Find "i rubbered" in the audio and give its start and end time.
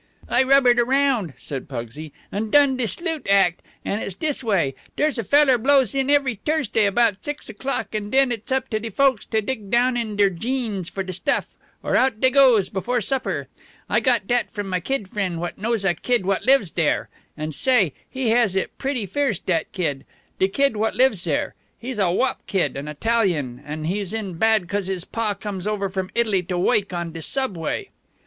0.27-0.79